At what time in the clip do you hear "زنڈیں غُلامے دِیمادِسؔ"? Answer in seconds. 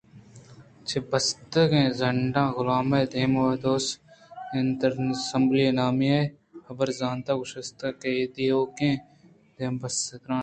1.99-3.85